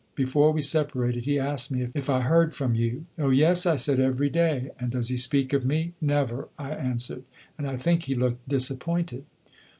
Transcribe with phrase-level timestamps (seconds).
[0.15, 3.05] Before we separated he asked me if I heard from you.
[3.19, 7.21] 'Oh, yes,' I said, 'every day.' 'And does he speak of me?' 'Never!' I answered;
[7.55, 9.25] and I think he looked disappointed."